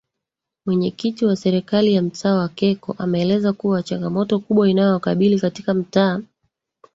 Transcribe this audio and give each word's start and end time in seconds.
Mwenyekiti 0.65 1.25
wa 1.25 1.35
Serikali 1.35 1.93
ya 1.93 2.01
mtaa 2.01 2.35
wa 2.35 2.49
Keko 2.49 2.95
ameeleza 2.97 3.53
kuwa 3.53 3.83
changamoto 3.83 4.39
kubwa 4.39 4.69
inayowakabili 4.69 5.39
katika 5.39 5.73
mtaa 5.73 6.21